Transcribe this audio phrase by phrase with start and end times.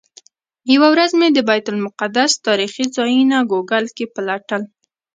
[0.73, 4.61] یوه ورځ مې د بیت المقدس تاریخي ځایونه ګوګل کې پلټل.